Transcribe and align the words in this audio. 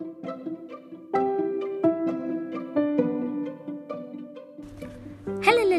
thank 0.00 0.46
you 0.46 0.57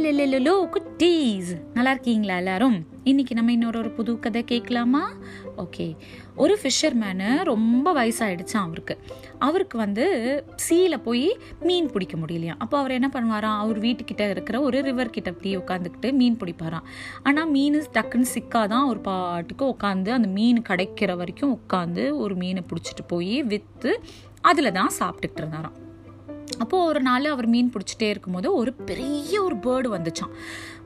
hello 0.09 0.67
குட்டீஸ். 0.74 1.50
நல்லா 1.74 1.92
இருக்கீங்களா 1.92 2.35
எல்லாரும்? 2.35 2.85
இன்னைக்கு 3.04 3.35
நம்ம 3.35 3.51
இன்னொரு 3.51 3.79
ஒரு 3.79 3.90
புது 3.90 4.20
கதை 4.20 4.43
கேட்கலாமா? 4.43 5.13
ஓகே. 5.58 5.97
ஒரு 6.35 6.58
ஃபிஷர்மேனு 6.61 7.43
ரொம்ப 7.43 7.93
வயசாயிடுச்சான் 7.93 8.66
அவருக்கு. 8.66 8.98
அவருக்கு 9.39 9.77
வந்து 9.77 10.05
சீல 10.70 10.98
போய் 11.03 11.38
மீன் 11.59 11.91
பிடிக்க 11.91 12.17
முடியலையா? 12.17 12.53
அப்போ 12.57 12.77
அவர் 12.77 12.91
என்ன 12.91 13.09
பண்ணுவாராம்? 13.13 13.57
அவர் 13.57 13.80
வீட்டுக்கிட்ட 13.80 14.30
இருக்கிற 14.30 14.61
ஒரு 14.61 14.81
ரிவர் 14.81 15.09
கிட்ட 15.09 15.30
அப்படியே 15.30 15.55
உட்காந்துக்கிட்டு 15.55 16.12
மீன் 16.12 16.38
பிடிப்பாராம். 16.38 16.88
ஆனால் 17.23 17.49
மீன் 17.49 17.84
டக்குன்னு 17.94 18.26
சிக்காதான் 18.34 18.88
ஒரு 18.88 18.99
பாட்டுக்கு 18.99 19.66
உட்காந்து 19.66 20.09
அந்த 20.09 20.27
மீன் 20.27 20.62
கிடைக்கிற 20.70 21.16
வரைக்கும் 21.16 21.59
உட்காந்து 21.59 22.17
ஒரு 22.17 22.35
மீனை 22.35 22.63
பிடிச்சிட்டு 22.67 23.07
போய் 23.07 23.44
விற்று 23.44 24.02
அதில் 24.41 24.71
தான் 24.71 24.91
சாப்பிட்டுக்கிட்டு 24.99 25.38
இருந்தாராம். 25.38 25.88
அப்போது 26.58 26.84
ஒரு 26.84 27.02
நாள் 27.02 27.26
அவர் 27.26 27.48
மீன் 27.48 27.71
பிடிச்சிட்டே 27.73 28.09
இருக்கும்போது 28.09 28.53
ஒரு 28.53 28.73
பெரிய 28.73 29.44
ஒரு 29.44 29.55
பேர்டு 29.55 29.89
வந்துச்சான் 29.95 30.34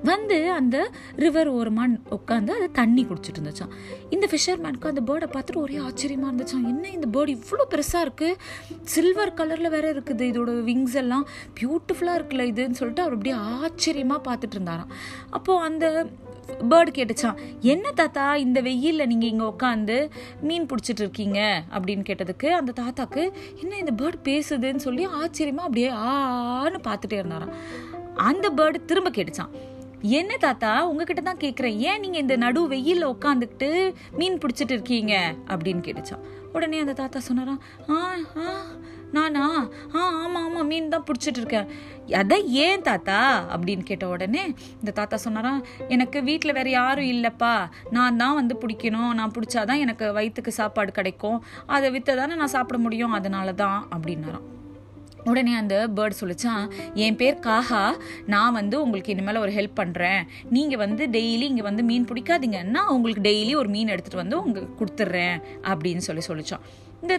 வந்து 0.04 0.52
அந்த 0.52 0.92
ரிவர் 1.16 1.48
ஓரமாக 1.48 2.18
உட்காந்து 2.18 2.50
அது 2.50 2.72
தண்ணி 2.72 3.04
குடிச்சிட்டு 3.04 3.40
இருந்துச்சான் 3.40 3.74
இந்த 4.10 4.28
ஃபிஷர்மேனுக்கு 4.32 4.88
அந்த 4.88 5.02
பேர்டை 5.02 5.28
பார்த்துட்டு 5.36 5.56
ஒரே 5.56 5.76
ஆச்சரியமாக 5.76 6.32
இருந்துச்சான் 6.32 6.68
என்ன 6.68 6.90
இந்த 6.90 7.08
பேர்டு 7.14 7.38
இவ்வளோ 7.38 7.66
பெருசாக 7.70 8.06
இருக்குது 8.06 8.36
சில்வர் 8.84 9.34
கலரில் 9.34 9.70
வேற 9.70 9.94
இருக்குது. 9.94 10.24
இதோட 10.32 10.52
விங்ஸ் 10.70 10.96
எல்லாம் 10.96 11.28
பியூட்டிஃபுல்லாக 11.60 12.20
இருக்குல்ல 12.20 12.46
இதுன்னு 12.52 12.80
சொல்லிட்டு 12.80 13.02
அவர் 13.02 13.14
அப்படியே 13.14 13.36
ஆச்சரியமாக 13.36 14.22
பார்த்துட்டு 14.32 14.52
இருந்தாராம். 14.52 14.92
அப்போது 15.30 15.64
அந்த 15.64 16.06
பேர்டு 16.70 16.92
கேட்டுச்சான் 16.92 17.40
என்ன 17.62 17.92
தாத்தா 17.92 18.36
இந்த 18.36 18.62
வெயிலில் 18.62 19.08
நீங்கள் 19.08 19.30
இங்கே 19.30 19.46
உட்காந்து 19.46 19.98
மீன் 20.42 20.66
பிடிச்சிட்டு 20.66 21.00
இருக்கீங்க 21.00 21.40
அப்படின்னு 21.72 22.04
கேட்டதுக்கு 22.04 22.50
அந்த 22.50 22.72
தாத்தாக்கு 22.72 23.24
என்ன 23.62 23.78
இந்த 23.78 23.92
பேர்டு 23.92 24.18
பேசுதுன்னு 24.24 24.76
சொல்லி 24.76 25.06
ஆச்சரியமாக 25.06 25.66
அப்படியே 25.66 25.90
ஆன்னு 25.90 26.80
பார்த்துட்டே 26.84 27.14
இருந்தாராம். 27.14 27.54
அந்த 28.18 28.50
பேர்டு 28.50 28.86
திரும்ப 28.86 29.10
கேட்டுச்சான் 29.10 29.54
என்ன 30.02 30.38
தாத்தா 30.38 30.86
உங்ககிட்ட 30.88 31.22
தான் 31.22 31.38
கேட்குறேன் 31.38 31.78
ஏன் 31.80 32.00
நீங்கள் 32.00 32.22
இந்த 32.22 32.36
நடு 32.36 32.68
வெயிலில் 32.68 33.12
உட்காந்துக்கிட்டு 33.14 33.70
மீன் 34.18 34.38
பிடிச்சிட்டு 34.38 34.72
இருக்கீங்க 34.72 35.14
அப்படின்னு 35.48 35.82
கேட்டுச்சான் 35.82 36.26
உடனே 36.54 36.80
அந்த 36.80 36.94
தாத்தா 36.94 37.20
சொன்னாராம் 37.20 37.62
ஆ 37.90 38.00
ஆ 38.38 38.48
நானா? 39.14 39.46
ஆ 39.96 40.00
ஆமாம் 40.22 40.46
ஆமாம் 40.46 40.68
மீன் 40.68 40.90
தான் 40.90 41.04
பிடிச்சிட்டு 41.08 41.42
இருக்கேன் 41.42 41.68
அதான் 42.22 42.46
ஏன் 42.64 42.82
தாத்தா? 42.82 43.20
அப்படின்னு 43.54 43.84
கேட்ட 43.84 44.08
உடனே 44.08 44.42
இந்த 44.80 44.92
தாத்தா 44.92 45.16
சொன்னாராம் 45.16 45.62
எனக்கு 45.88 46.24
வீட்டில் 46.24 46.54
வேறு 46.54 46.72
யாரும் 46.72 47.12
இல்லைப்பா. 47.14 47.54
நான் 47.90 48.18
தான் 48.18 48.36
வந்து 48.36 48.56
பிடிக்கணும். 48.64 49.12
நான் 49.14 49.32
பிடிச்சாதான் 49.32 49.84
எனக்கு 49.86 50.14
வயிற்றுக்கு 50.14 50.52
சாப்பாடு 50.52 50.92
கிடைக்கும். 50.92 51.38
அதை 51.68 51.90
விற்று 51.92 52.16
தானே 52.16 52.36
நான் 52.36 52.56
சாப்பிட 52.58 52.78
முடியும். 52.78 53.12
அதனால 53.12 53.54
தான் 53.54 53.80
அப்படின்னாராம். 53.96 54.48
உடனே 55.26 55.54
அந்த 55.56 55.76
பேர்ட் 55.96 56.20
சொல்லிச்சான் 56.22 56.64
என் 56.94 57.16
பேர் 57.16 57.38
காஹா. 57.40 57.84
நான் 58.26 58.54
வந்து 58.54 58.76
உங்களுக்கு 58.82 59.14
இனிமேல் 59.14 59.38
ஒரு 59.38 59.52
ஹெல்ப் 59.52 59.80
பண்ணுறேன் 59.82 60.22
நீங்கள் 60.50 60.78
வந்து 60.78 61.06
டெய்லி 61.08 61.46
இங்கே 61.52 61.62
வந்து 61.62 61.84
மீன் 61.84 62.08
பிடிக்காதீங்கன்னா 62.12 62.84
உங்களுக்கு 62.88 63.24
டெய்லி 63.30 63.56
ஒரு 63.56 63.70
மீன் 63.70 63.94
எடுத்துகிட்டு 63.96 64.24
வந்து 64.24 64.44
உங்களுக்கு 64.44 64.74
கொடுத்துட்றேன் 64.80 65.38
அப்படின்னு 65.64 66.06
சொல்லி 66.08 66.24
சொல்லிச்சான் 66.28 66.66
இந்த 67.04 67.16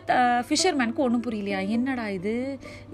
ஃபிஷர்மேனுக்கு 0.49 1.03
ஒன்றும் 1.07 1.23
புரியலையா? 1.25 1.59
என்னடா 1.77 2.05
இது? 2.19 2.33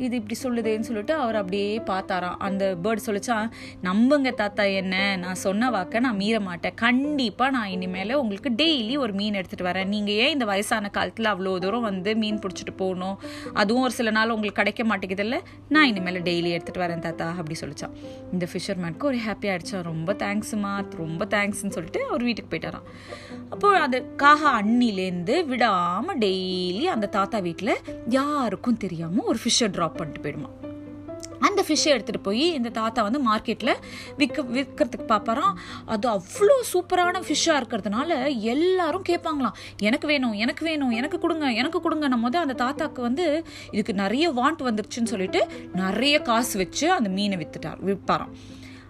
இது 0.04 0.14
இப்படி 0.20 0.36
சொல்லுதேன்னு 0.44 0.86
சொல்லிட்டு 0.88 1.14
அவர் 1.24 1.36
அப்படியே 1.40 1.68
பார்த்தாராம். 1.90 2.38
அந்த 2.46 2.64
பேர்ட் 2.84 3.04
சொல்லிச்சான் 3.06 3.46
நம்புங்க 3.86 4.30
தாத்தா 4.40 4.64
என்ன? 4.80 4.94
நான் 5.24 5.38
சொன்ன 5.44 5.68
வாக்க 5.74 6.00
நான் 6.06 6.18
மீற 6.22 6.36
மாட்டேன். 6.46 6.74
கண்டிப்பாக 6.84 7.50
நான் 7.56 7.70
இனிமேல் 7.74 8.14
உங்களுக்கு 8.22 8.52
டெய்லி 8.62 8.96
ஒரு 9.04 9.12
மீன் 9.20 9.38
எடுத்துகிட்டு 9.40 9.68
வரேன். 9.68 9.90
நீங்கள் 9.94 10.18
ஏன் 10.24 10.34
இந்த 10.36 10.48
வயசான 10.52 10.90
காலத்தில் 10.96 11.30
அவ்வளோ 11.32 11.52
தூரம் 11.66 11.86
வந்து 11.90 12.12
மீன் 12.22 12.40
பிடிச்சிட்டு 12.44 12.74
போகணும்? 12.82 13.16
அதுவும் 13.62 13.84
ஒரு 13.88 13.96
சில 13.98 14.14
நாள் 14.18 14.34
உங்களுக்கு 14.36 14.60
கிடைக்க 14.62 14.84
மாட்டேங்குதுல்ல? 14.90 15.38
நான் 15.76 15.88
இனிமேல் 15.92 16.20
டெய்லி 16.30 16.52
எடுத்துகிட்டு 16.56 16.84
வரேன் 16.86 17.06
தாத்தா 17.06 17.28
அப்படி 17.38 17.58
சொல்லிச்சான் 17.62 17.96
இந்த 18.32 18.48
ஃபிஷர்மேனுக்கு 18.52 19.10
ஒரு 19.12 19.20
ஹாப்பி 19.28 19.50
ஆகிடுச்சா 19.52 19.84
ரொம்ப 19.92 20.16
தேங்க்ஸுமா 20.24 20.74
ரொம்ப 21.02 21.22
தேங்க்ஸ்ன்னு 21.36 21.76
சொல்லிட்டு 21.78 22.02
அவர் 22.10 22.26
வீட்டுக்கு 22.30 22.52
போயிட்டாராம். 22.52 22.90
அப்போ 23.54 23.70
அது 23.86 23.98
காகா 24.24 24.50
அண்ணிலேருந்து 24.60 25.36
விடாமல் 25.52 26.20
டெய்லி 26.26 26.79
அந்த 26.86 27.06
தாத்தா 27.06 27.38
வீட்டில் 27.38 27.76
யாருக்கும் 28.08 28.76
தெரியாமல் 28.76 29.24
ஒரு 29.24 29.38
ஃபிஷ்ஷை 29.44 29.68
ட்ராப் 29.68 29.96
பண்ணிட்டு 29.96 30.30
போயிடுமா. 30.30 30.50
அந்த 31.38 31.64
ஃபிஷ்ஷை 31.68 31.84
எடுத்துகிட்டு 31.84 32.22
போய் 32.22 32.52
இந்த 32.54 32.68
தாத்தா 32.68 33.02
வந்து 33.02 33.20
மார்க்கெட்டில் 33.30 33.76
விற்க 34.16 34.42
விற்கிறதுக்கு 34.42 35.06
பார்ப்பாராம் 35.08 35.54
அது 35.86 36.08
அவ்வளோ 36.08 36.60
சூப்பரான 36.72 37.20
ஃபிஷ்ஷாக 37.20 37.60
இருக்கிறதுனால 37.60 38.32
எல்லாரும் 38.40 39.02
கேட்பாங்களாம் 39.08 39.52
எனக்கு 39.80 40.06
வேணும் 40.06 40.32
எனக்கு 40.32 40.64
வேணும் 40.64 40.90
எனக்கு 40.90 41.18
கொடுங்க 41.18 41.52
எனக்கு 41.52 41.80
கொடுங்க 41.80 42.08
நம்ம 42.08 42.28
வந்து 42.30 42.38
அந்த 42.38 42.52
தாத்தாக்கு 42.64 43.00
வந்து 43.00 43.44
இதுக்கு 43.70 43.94
நிறைய 43.94 44.30
வாண்ட் 44.30 44.62
வந்துருச்சுன்னு 44.62 45.06
சொல்லிட்டு 45.06 45.46
நிறைய 45.74 46.20
காசு 46.20 46.58
வச்சு 46.58 46.92
அந்த 46.92 47.08
மீனை 47.08 47.36
வித்துட்டார் 47.36 47.78
விற்பாராம் 47.80 48.34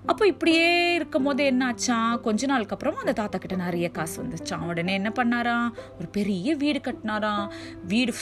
அப்போ 0.06 0.26
இப்படியே 0.26 0.94
இருக்கும் 0.94 1.22
போது 1.22 1.44
என்னாச்சான் 1.50 2.20
கொஞ்ச 2.20 2.46
நாளுக்கு 2.46 2.72
அப்புறம் 2.72 2.96
அந்த 2.96 3.12
தாத்தா 3.12 3.38
கிட்ட 3.38 3.56
நிறைய 3.56 3.90
காசு 3.90 4.22
வந்துச்சான் 4.22 4.66
உடனே 4.66 4.92
என்ன 4.92 5.12
பண்ணாராம் 5.16 5.68
ஒரு 5.98 6.08
பெரிய 6.10 6.54
வீடு 6.56 6.80
கட்டினாராம் 6.80 7.50
வீடு 7.86 8.12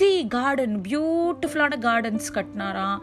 சுற்றி 0.00 0.20
கார்டன் 0.34 0.76
பியூட்டிஃபுல்லான 0.84 1.76
கார்டன்ஸ் 1.86 2.28
கட்டினாராம். 2.36 3.00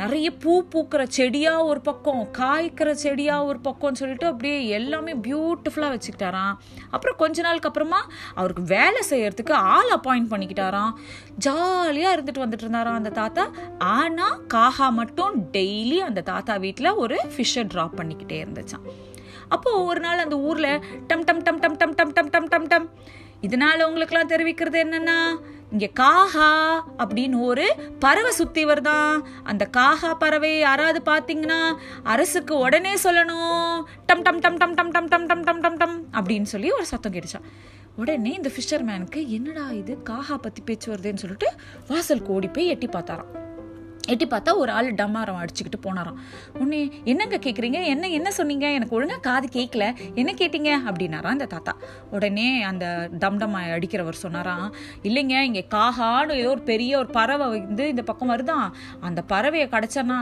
நிறைய 0.00 0.28
பூ 0.42 0.52
பூக்கிற 0.72 1.02
செடியாக 1.16 1.66
ஒரு 1.70 1.80
பக்கம் 1.88 2.22
காய்க்கிற 2.38 2.90
செடியாக 3.02 3.48
ஒரு 3.48 3.58
பக்கம்னு 3.66 4.00
சொல்லிட்டு 4.00 4.26
அப்படியே 4.30 4.60
எல்லாமே 4.78 5.12
பியூட்டிஃபுல்லாக 5.26 5.92
வச்சுக்கிட்டாராம். 5.96 6.54
அப்புறம் 6.94 7.18
கொஞ்ச 7.22 7.44
நாளுக்கு 7.46 7.70
அப்புறமா 7.70 8.00
அவருக்கு 8.38 8.64
வேலை 8.74 9.02
செய்யறதுக்கு 9.10 9.54
ஆள் 9.74 9.92
அப்பாயிண்ட் 9.98 10.32
பண்ணிக்கிட்டாராம். 10.32 10.94
ஜாலியாக 11.48 12.14
இருந்துட்டு 12.16 12.44
வந்துட்டு 12.44 12.66
இருந்தாராம் 12.66 12.98
அந்த 13.00 13.14
தாத்தா. 13.20 13.46
ஆனால் 13.98 14.40
காஹா 14.54 14.88
மட்டும் 15.00 15.36
டெய்லி 15.58 16.00
அந்த 16.08 16.26
தாத்தா 16.32 16.56
வீட்டில் 16.66 16.98
ஒரு 17.04 17.18
ஃபிஷ்ஷை 17.34 17.64
ட்ராப் 17.74 17.98
பண்ணிக்கிட்டே 18.02 18.38
இருந்துச்சான் 18.44 18.86
அப்போது 19.54 19.80
ஒரு 19.90 20.02
நாள் 20.06 20.24
அந்த 20.26 20.38
ஊரில் 20.48 20.74
டம் 21.10 21.26
டம் 21.30 21.46
டம் 21.48 21.62
டம் 21.64 21.78
டம் 21.82 21.96
டம் 22.00 22.14
டம் 22.18 22.30
டம் 22.36 22.52
டம் 22.54 22.70
டம். 22.74 22.88
இதனால 23.46 23.86
உங்களுக்குலாம் 23.88 24.32
தெரிவிக்கிறது 24.32 24.78
என்னன்னா 24.86 25.16
இங்க 25.72 25.90
காஹா 26.00 26.80
அப்படின்னு 26.98 27.40
ஒரு 27.40 27.76
பறவை 27.98 28.30
சுத்தி 28.30 28.66
வருதான் 28.66 29.22
அந்த 29.42 29.68
காஹா 29.76 30.14
பறவை 30.14 30.58
யாராவது 30.58 31.02
பாத்தீங்கன்னா 31.12 31.76
அரசுக்கு 32.02 32.58
உடனே 32.58 32.94
சொல்லணும். 32.94 33.82
டம் 34.06 34.22
டம் 34.22 34.38
டம் 34.38 34.56
டம் 34.56 34.74
டம் 34.74 34.90
டம் 34.90 35.06
டம் 35.06 35.26
டம் 35.26 35.42
டம் 35.42 35.60
டம் 35.60 35.76
டம் 35.76 36.12
அப்படின்னு 36.12 36.42
சொல்லி 36.42 36.70
ஒரு 36.70 36.86
சத்தம் 36.86 37.12
கேட்டுச்சான் 37.12 37.48
உடனே 37.96 38.30
இந்த 38.32 38.50
ஃபிஷர்மேனுக்கு 38.56 39.26
என்னடா 39.26 39.70
இது? 39.70 39.98
காஹா 40.10 40.36
பத்தி 40.36 40.62
பேச்சு 40.64 40.92
வருதுன்னு 40.92 41.16
சொல்லிட்டு 41.16 41.52
வாசலுக்கு 41.88 42.32
ஓடி 42.32 42.48
போய் 42.48 42.66
எட்டி 42.66 42.86
பார்த்தாராம். 42.86 43.41
எட்டி 44.10 44.26
பார்த்தா 44.26 44.52
ஒரு 44.56 44.70
ஆள் 44.72 44.88
டம்மாரம் 44.94 45.38
அடிச்சுக்கிட்டு 45.40 45.78
போனாராம். 45.84 46.16
உடனே 46.54 46.80
என்னங்க 47.04 47.36
கேட்குறீங்க 47.36 47.78
என்ன 47.92 48.08
என்ன 48.08 48.30
சொன்னீங்க? 48.30 48.66
எனக்கு 48.70 48.96
ஒழுங்காக 48.96 49.22
காது 49.26 49.48
கேட்கல 49.58 49.84
என்ன 50.14 50.30
கேட்டீங்க? 50.40 50.70
அப்படின்னாராம் 50.88 51.36
அந்த 51.36 51.46
தாத்தா. 51.46 51.74
உடனே 52.10 52.62
அந்த 52.62 52.86
டம் 53.18 53.38
டம்மா 53.38 53.60
அடிக்கிறவர் 53.76 54.22
சொன்னாராம் 54.22 54.66
இல்லைங்க 55.02 55.36
இங்கே 55.48 55.66
காகான்னு 55.74 56.38
ஏதோ 56.40 56.48
ஒரு 56.48 56.62
பெரிய 56.62 56.98
ஒரு 56.98 57.06
பறவை 57.06 57.46
வந்து 57.48 57.88
இந்த 57.88 58.02
பக்கம் 58.02 58.32
வருதான் 58.32 58.66
அந்த 59.00 59.22
பறவையை 59.32 59.66
கிடச்சனா 59.74 60.18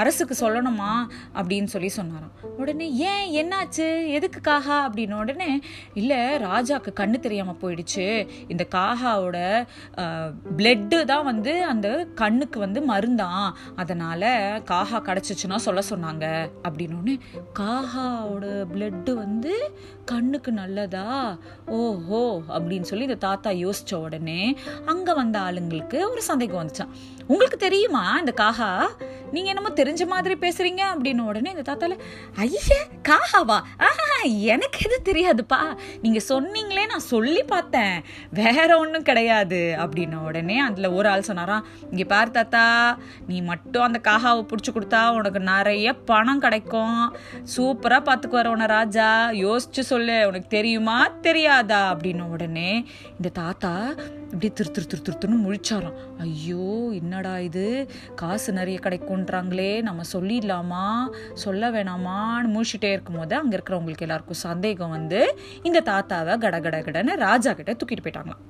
அரசுக்கு 0.00 0.36
சொல்லணுமா? 0.44 0.92
அப்படின்னு 1.34 1.64
சொல்லி 1.64 1.88
சொன்னாராம். 1.88 2.32
உடனே 2.56 2.88
ஏன்? 3.10 3.26
என்னாச்சு? 3.42 3.88
எதுக்கு 4.06 4.40
காகா? 4.50 4.78
அப்படின்னு 4.86 5.14
உடனே 5.14 5.60
இல்லை 5.94 6.20
ராஜாக்கு 6.48 6.92
கண்ணு 7.02 7.18
தெரியாமல் 7.18 7.60
போயிடுச்சு. 7.62 8.28
இந்த 8.48 8.66
காகாவோட 8.76 9.66
பிளட்டு 10.58 11.04
தான் 11.04 11.24
வந்து 11.24 11.64
அந்த 11.64 11.88
கண்ணுக்கு 12.14 12.58
வந்து 12.58 12.84
மருந்தான். 12.86 13.56
அதனால 13.76 14.22
காஹா 14.70 14.98
கிடச்சிச்சுன்னா 15.00 15.56
சொல்ல 15.56 15.82
சொன்னாங்க. 15.90 16.26
அப்படின்னு 16.68 17.14
காஹாவோட 17.58 18.44
பிளட்டு 18.74 19.12
வந்து 19.14 19.72
கண்ணுக்கு 20.04 20.52
நல்லதா? 20.52 21.36
ஓஹோ 21.66 22.22
அப்படின்னு 22.48 22.88
சொல்லி 22.90 23.04
இந்த 23.04 23.16
தாத்தா 23.16 23.50
யோசிச்ச 23.50 23.94
உடனே 23.94 24.56
அங்க 24.86 25.14
வந்த 25.14 25.38
ஆளுங்களுக்கு 25.40 26.10
ஒரு 26.10 26.22
சந்தேகம் 26.22 26.60
வந்துச்சான் 26.62 26.94
உங்களுக்கு 27.26 27.56
தெரியுமா 27.56 28.18
இந்த 28.18 28.32
காஹா 28.36 28.70
நீங்க 29.32 29.48
என்னமோ 29.48 29.68
தெரிஞ்ச 29.68 30.06
மாதிரி 30.06 30.34
பேசுறீங்க 30.40 30.82
அப்படின்னு 30.94 31.20
உடனே 31.20 31.54
இந்த 31.56 31.72
தாத்தால 31.72 31.98
ஐய 32.36 32.76
காஹாவா 33.02 33.58
ஆஹா 33.76 34.22
எனக்கு 34.22 34.78
எது 34.84 35.12
தெரியாதுப்பா. 35.12 35.76
நீங்க 36.02 36.20
சொன்னீங்களே 36.28 36.86
நான் 36.86 36.98
சொல்லி 36.98 37.42
பார்த்தேன். 37.42 38.04
வேற 38.30 38.78
ஒன்றும் 38.78 39.02
கிடையாது. 39.02 39.76
அப்படின்ன 39.78 40.14
உடனே 40.14 40.58
அதுல 40.58 40.92
ஒரு 40.92 41.08
ஆள் 41.08 41.22
சொன்னாராம் 41.22 41.66
இங்க 41.90 42.04
பார் 42.04 42.30
தாத்தா 42.30 42.98
நீ 43.26 43.40
மட்டும் 43.40 43.82
அந்த 43.82 44.00
காஹாவை 44.08 44.46
பிடிச்சி 44.48 44.72
கொடுத்தா 44.72 45.10
உனக்கு 45.10 45.40
நிறைய 45.40 45.94
பணம் 45.94 46.40
கிடைக்கும். 46.40 47.16
சூப்பரா 47.56 47.98
பார்த்துக்குவார் 47.98 48.46
உன 48.46 48.66
ராஜா. 48.66 49.30
யோசிச்சு 49.30 49.80
சொல்லு 49.80 50.26
உனக்கு 50.26 50.48
தெரியுமா 50.48 51.08
தெரியாதா? 51.08 51.96
அப்படின்ன 51.96 52.22
உடனே 52.22 52.86
இந்த 53.10 53.28
தாத்தா 53.32 53.94
இப்படி 54.26 54.50
திரு 54.52 54.70
திரு 54.70 54.86
திரு 54.86 55.02
திருத்துன்னு 55.06 55.38
முழிச்சாராம். 55.44 55.96
ஐயோ 56.18 56.88
என்னடா 56.92 57.38
இது? 57.38 57.88
காசு 58.14 58.52
நிறைய 58.52 58.78
கிடைக்கும்ன்றாங்களே 58.82 59.82
நம்ம 59.82 60.02
சொல்லிடலாமா? 60.12 61.08
சொல்ல 61.34 61.70
வேணாமான்னு 61.70 62.52
முழிச்சிட்டே 62.54 62.90
இருக்கும்போது 62.92 63.36
அங்கே 63.36 63.56
இருக்கிறவங்களுக்கு 63.56 64.06
எல்லாருக்கும் 64.08 64.44
சந்தேகம் 64.48 64.90
வந்து 64.90 65.38
இந்த 65.62 65.80
தாத்தாவை 65.80 66.38
கட 66.38 66.60
கட 66.60 66.80
கடன்னு 66.80 67.16
ராஜா 67.16 67.52
கிட்ட 67.52 67.72
தூக்கிட்டு 67.72 68.04
போயிட்டாங்களாம். 68.06 68.44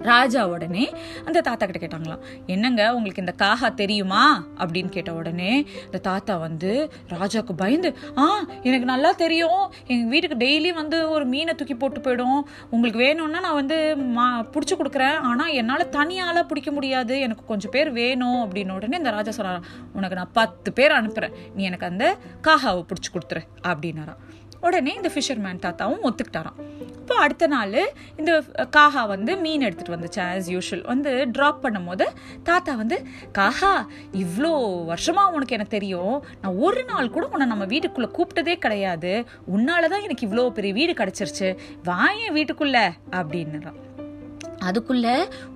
ராஜா 0.00 0.46
உடனே 0.46 0.94
அந்த 1.24 1.40
தாத்தா 1.40 1.66
கிட்ட 1.66 1.86
கேட்டாங்களாம் 1.86 2.18
என்னங்க 2.46 2.94
உங்களுக்கு 2.94 3.24
இந்த 3.26 3.34
காகா 3.38 3.74
தெரியுமா? 3.74 4.44
அப்படின்னு 4.58 4.88
கேட்ட 4.88 5.14
உடனே 5.14 5.66
இந்த 5.84 5.98
தாத்தா 5.98 6.36
வந்து 6.36 6.92
ராஜாவுக்கு 7.08 7.52
பயந்து 7.56 7.96
ஆ 8.16 8.44
எனக்கு 8.62 8.86
நல்லா 8.86 9.12
தெரியும். 9.12 9.72
எங்கள் 9.86 10.08
வீட்டுக்கு 10.08 10.46
டெய்லி 10.46 10.74
வந்து 10.74 11.10
ஒரு 11.10 11.24
மீனை 11.24 11.54
தூக்கி 11.54 11.74
போட்டு 11.74 12.00
போயிடும். 12.00 12.40
உங்களுக்கு 12.70 12.98
வேணும்னா 12.98 13.40
நான் 13.40 13.54
வந்து 13.54 13.96
மா 13.96 14.46
பிடிச்சி 14.52 14.74
கொடுக்குறேன். 14.74 15.16
ஆனால் 15.16 15.52
என்னால் 15.52 15.88
தனியால் 15.88 16.42
பிடிக்க 16.42 16.70
முடியாது. 16.70 17.20
எனக்கு 17.20 17.44
கொஞ்சம் 17.44 17.70
பேர் 17.70 17.90
வேணும். 17.90 18.50
அப்படின்னு 18.50 18.72
உடனே 18.72 18.96
இந்த 18.96 19.10
ராஜா 19.10 19.30
சொன்னாராம் 19.30 19.64
உனக்கு 19.92 20.16
நான் 20.16 20.30
பத்து 20.32 20.72
பேர் 20.72 20.90
அனுப்புகிறேன் 20.90 21.38
நீ 21.54 21.64
எனக்கு 21.64 21.86
அந்த 21.86 22.16
காகாவை 22.42 22.84
பிடிச்சி 22.88 23.10
கொடுத்துரு. 23.12 23.40
அப்படின்னாரான் 23.62 24.22
உடனே 24.60 24.94
இந்த 24.94 25.10
ஃபிஷர்மேன் 25.14 25.62
தாத்தாவும் 25.66 26.04
ஒத்துக்கிட்டாராம். 26.08 26.60
இப்போ 27.00 27.16
அடுத்த 27.24 27.46
நாள் 27.46 27.74
இந்த 28.20 28.32
காஹா 28.76 29.06
வந்து 29.06 29.32
மீன் 29.42 29.64
எடுத்துகிட்டு 29.66 29.94
வந்துச்சு 29.96 30.20
ஆஸ் 30.30 30.48
யூஷுவல் 30.54 30.84
வந்து 30.92 31.10
ட்ராப் 31.36 31.60
பண்ணும்போது 31.64 32.06
தாத்தா 32.48 32.74
வந்து 32.74 32.96
காஹா 33.38 33.72
இவ்வளோ 34.22 34.52
வருஷமாக 34.84 35.34
உனக்கு 35.36 35.56
எனக்கு 35.56 35.76
தெரியும். 35.78 36.16
நான் 36.42 36.60
ஒரு 36.68 36.84
நாள் 36.84 37.12
கூட 37.16 37.26
உன்னை 37.32 37.46
நம்ம 37.52 37.64
வீட்டுக்குள்ளே 37.64 38.10
கூப்பிட்டதே 38.18 38.56
கிடையாது. 38.66 39.12
உன்னால 39.56 39.88
தான் 39.94 40.06
எனக்கு 40.08 40.26
இவ்வளோ 40.28 40.50
பெரிய 40.58 40.74
வீடு 40.80 40.94
கிடச்சிருச்சு. 41.02 41.50
வாயன் 41.90 42.36
வீட்டுக்குள்ளே 42.38 42.86
அப்படின்னுறான். 43.20 43.80
அதுக்குள்ள 44.68 45.06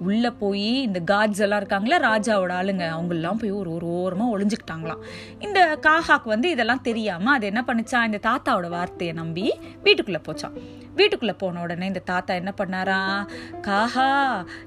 உள்ள 0.00 0.30
போய் 0.30 0.82
இந்த 0.82 1.00
காட்ஸ் 1.10 1.40
எல்லாம் 1.40 1.60
இருக்காங்களா 1.60 1.98
ராஜாவோட 2.00 2.52
ஆளுங்க 2.60 2.84
அவங்கெல்லாம் 2.96 3.38
போய் 3.38 3.50
ஒரு 3.50 3.70
ஒரு 3.72 3.86
ஓரமா 3.86 4.26
ஒளிஞ்சுக்கிட்டாங்களாம். 4.34 5.02
இந்த 5.38 5.78
காஹாக்கு 5.82 6.24
வந்து 6.24 6.50
இதெல்லாம் 6.50 6.80
தெரியாம 6.80 7.32
அது 7.32 7.46
என்ன 7.46 7.64
பண்ணுச்சா 7.66 8.04
இந்த 8.04 8.20
தாத்தாவோட 8.22 8.68
வார்த்தையை 8.68 9.14
நம்பி 9.14 9.46
வீட்டுக்குள்ள 9.84 10.20
போச்சான் 10.28 10.56
வீட்டுக்குள்ளே 10.96 11.34
போன 11.34 11.60
உடனே 11.60 11.86
இந்த 11.86 11.98
தாத்தா 12.00 12.34
என்ன 12.34 12.54
பண்ணாரா? 12.58 13.26
காஹா 13.60 14.08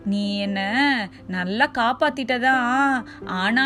நீ 0.05 0.37
என்ன 0.37 0.59
நல்லா 1.27 1.69
காப்பாத்திட்டதான். 1.73 3.05
ஆனா 3.25 3.65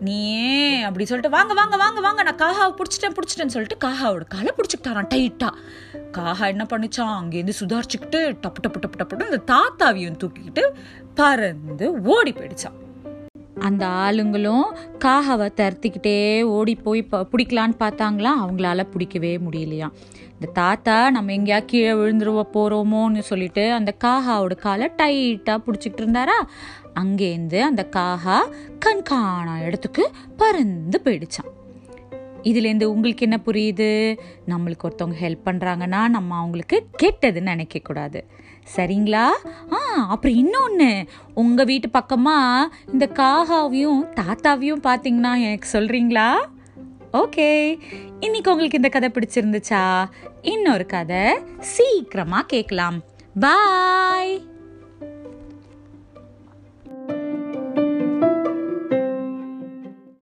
நீயே 0.00 0.82
அப்படி 0.82 1.04
சொல்லிட்டு 1.04 1.30
வாங்க 1.30 1.54
வாங்க 1.54 1.76
வாங்க 1.76 2.00
வாங்க 2.00 2.22
நான் 2.22 2.36
காஹாவை 2.36 2.74
பிடிச்சிட்டேன் 2.76 3.16
பிடிச்சிட்டேன்னு 3.16 3.48
சொல்லிட்டு 3.48 3.84
காஹாவோட 3.86 4.24
காலை 4.28 4.52
பிடிச்சிக்கிட்டாரான் 4.56 5.10
டைட்டாக 5.10 5.54
காஹா 6.12 6.46
என்ன 6.46 6.66
பண்ணுச்சான் 6.66 7.16
அங்கேருந்து 7.16 7.60
சுதாரிச்சுக்கிட்டு 7.60 8.20
டப்பு 8.42 8.60
டப்பு 8.60 8.80
டப்பு 8.80 8.98
டப்பு 8.98 9.24
இந்த 9.24 9.42
தாத்தாவையும் 9.52 10.20
தூக்கிக்கிட்டு 10.22 10.64
பறந்து 11.14 11.86
ஓடி 12.06 12.32
போயிடுச்சான் 12.32 12.76
அந்த 13.58 13.86
ஆளுங்களும் 13.86 14.64
காகாவை 15.04 15.46
தருத்திக்கிட்டே 15.56 16.42
ஓடி 16.42 16.74
போய் 16.74 17.08
பிடிக்கலான்னு 17.10 17.76
பார்த்தாங்களா? 17.78 18.30
அவங்களால 18.42 18.82
பிடிக்கவே 18.82 19.36
முடியலையா 19.36 19.88
இந்த 20.32 20.52
தாத்தா 20.52 21.10
நம்ம 21.10 21.32
எங்கேயா 21.32 21.64
கீழே 21.64 21.92
விழுந்துருவ 21.92 22.42
போகிறோமோன்னு 22.54 23.18
சொல்லிட்டு 23.18 23.72
அந்த 23.72 23.94
காகாவோட 24.04 24.54
காலை 24.54 24.90
டைட்டாக 25.02 25.58
பிடிச்சிக்கிட்டு 25.66 26.02
இருந்தாரா? 26.02 26.38
அங்கேருந்து 27.00 27.60
அந்த 27.60 27.88
காகா 27.96 28.38
கண்காணா 28.84 29.64
இடத்துக்கு 29.64 30.10
பறந்து 30.36 31.00
போயிடுச்சான் 31.04 31.52
இதுலேருந்து 32.42 32.84
உங்களுக்கு 32.84 33.26
என்ன 33.26 33.40
புரியுது? 33.46 34.18
நம்மளுக்கு 34.48 34.86
ஒருத்தவங்க 34.88 35.16
ஹெல்ப் 35.20 35.46
பண்ணுறாங்கன்னா 35.46 36.08
நம்ம 36.08 36.36
அவங்களுக்கு 36.36 36.86
கெட்டதுன்னு 37.02 37.52
நினைக்கக்கூடாது. 37.54 38.20
சரிங்களா? 38.76 39.30
ஆ 39.72 40.06
அப்புறம் 40.08 40.36
இன்னொன்று 40.36 41.04
உங்கள் 41.34 41.64
வீட்டு 41.64 41.90
பக்கமாக 41.90 42.76
இந்த 42.92 43.08
காகாவையும் 43.12 44.00
தாத்தாவையும் 44.20 44.82
பார்த்தீங்கன்னா 44.82 45.40
எனக்கு 45.40 45.68
சொல்கிறீங்களா 45.72 46.34
ஓகே. 47.12 47.78
இன்னைக்கு 48.20 48.50
உங்களுக்கு 48.50 48.76
இந்த 48.76 48.88
கதை 48.88 49.10
பிடிச்சிருந்துச்சா? 49.12 50.04
இன்னொரு 50.42 50.86
கதை 50.86 51.38
சீக்கிரமாக 51.58 52.46
கேட்கலாம். 52.46 53.02
பாய். 53.40 54.46